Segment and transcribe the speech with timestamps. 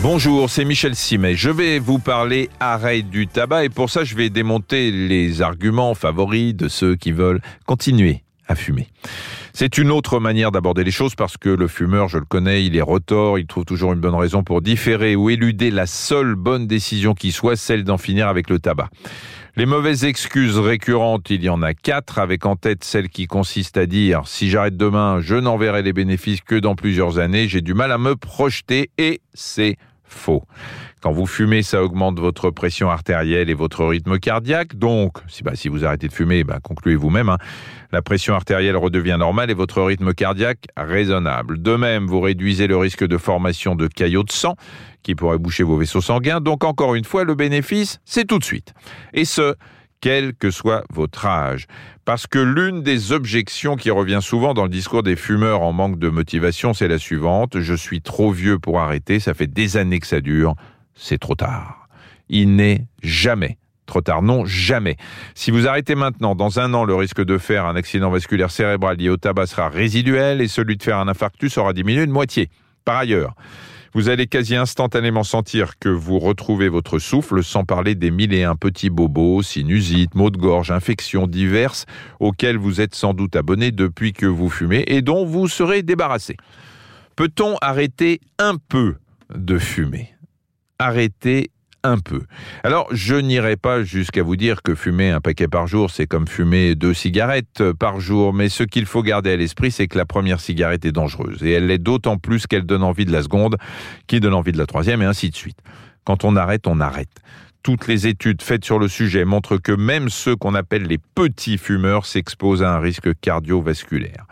[0.00, 1.34] Bonjour, c'est Michel Simet.
[1.34, 5.96] Je vais vous parler arrêt du tabac et pour ça, je vais démonter les arguments
[5.96, 8.86] favoris de ceux qui veulent continuer à fumer.
[9.52, 12.76] C'est une autre manière d'aborder les choses parce que le fumeur, je le connais, il
[12.76, 16.68] est retors, il trouve toujours une bonne raison pour différer ou éluder la seule bonne
[16.68, 18.88] décision qui soit, celle d'en finir avec le tabac.
[19.56, 23.76] Les mauvaises excuses récurrentes, il y en a quatre, avec en tête celle qui consiste
[23.76, 27.60] à dire si j'arrête demain, je n'en verrai les bénéfices que dans plusieurs années, j'ai
[27.60, 29.76] du mal à me projeter et c'est
[30.08, 30.44] faux.
[31.00, 34.74] Quand vous fumez, ça augmente votre pression artérielle et votre rythme cardiaque.
[34.76, 37.28] Donc, si, bah, vous arrêtez de fumer, bah, concluez vous-même.
[37.28, 37.38] Hein.
[37.92, 41.62] La pression artérielle redevient normale et votre rythme cardiaque raisonnable.
[41.62, 44.56] De même, vous réduisez le risque de formation de caillots de sang
[45.02, 46.40] qui pourraient boucher vos vaisseaux sanguins.
[46.40, 48.74] Donc, encore une fois, le bénéfice, c'est tout de suite.
[49.14, 49.54] Et ce,
[50.00, 51.66] quel que soit votre âge.
[52.04, 55.98] Parce que l'une des objections qui revient souvent dans le discours des fumeurs en manque
[55.98, 57.60] de motivation, c'est la suivante.
[57.60, 60.54] Je suis trop vieux pour arrêter, ça fait des années que ça dure,
[60.94, 61.88] c'est trop tard.
[62.28, 64.22] Il n'est jamais trop tard.
[64.22, 64.96] Non, jamais.
[65.34, 68.96] Si vous arrêtez maintenant, dans un an, le risque de faire un accident vasculaire cérébral
[68.98, 72.50] lié au tabac sera résiduel et celui de faire un infarctus aura diminué de moitié.
[72.84, 73.34] Par ailleurs,
[73.94, 78.44] vous allez quasi instantanément sentir que vous retrouvez votre souffle, sans parler des mille et
[78.44, 81.86] un petits bobos, sinusites, maux de gorge, infections diverses,
[82.20, 86.36] auxquels vous êtes sans doute abonné depuis que vous fumez et dont vous serez débarrassé.
[87.16, 88.96] Peut-on arrêter un peu
[89.34, 90.14] de fumer?
[90.78, 91.50] Arrêter
[91.82, 92.22] un peu.
[92.64, 96.26] Alors, je n'irai pas jusqu'à vous dire que fumer un paquet par jour, c'est comme
[96.26, 100.06] fumer deux cigarettes par jour, mais ce qu'il faut garder à l'esprit, c'est que la
[100.06, 103.56] première cigarette est dangereuse, et elle l'est d'autant plus qu'elle donne envie de la seconde,
[104.06, 105.58] qui donne envie de la troisième, et ainsi de suite.
[106.04, 107.10] Quand on arrête, on arrête.
[107.62, 111.58] Toutes les études faites sur le sujet montrent que même ceux qu'on appelle les petits
[111.58, 114.26] fumeurs s'exposent à un risque cardiovasculaire.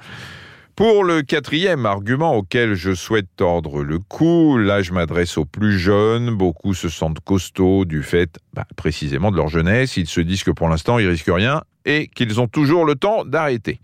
[0.77, 5.79] Pour le quatrième argument auquel je souhaite tordre le cou, là je m'adresse aux plus
[5.79, 10.45] jeunes, beaucoup se sentent costauds du fait bah, précisément de leur jeunesse, ils se disent
[10.45, 13.81] que pour l'instant ils risquent rien et qu'ils ont toujours le temps d'arrêter.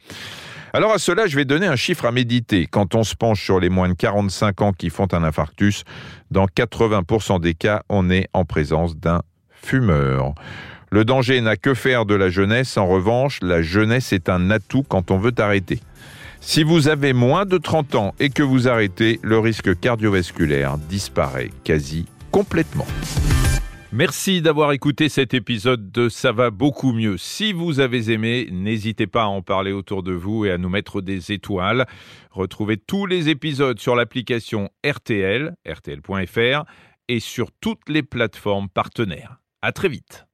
[0.75, 2.67] Alors à cela, je vais donner un chiffre à méditer.
[2.71, 5.85] Quand on se penche sur les moins de 45 ans qui font un infarctus,
[6.31, 10.35] dans 80% des cas, on est en présence d'un fumeur.
[10.91, 14.85] Le danger n'a que faire de la jeunesse, en revanche, la jeunesse est un atout
[14.87, 15.81] quand on veut arrêter.
[16.45, 21.51] Si vous avez moins de 30 ans et que vous arrêtez, le risque cardiovasculaire disparaît
[21.63, 22.87] quasi complètement.
[23.93, 27.17] Merci d'avoir écouté cet épisode de Ça va beaucoup mieux.
[27.17, 30.69] Si vous avez aimé, n'hésitez pas à en parler autour de vous et à nous
[30.69, 31.87] mettre des étoiles.
[32.33, 36.65] Retrouvez tous les épisodes sur l'application RTL, rtl.fr
[37.09, 39.41] et sur toutes les plateformes partenaires.
[39.63, 40.27] À très vite.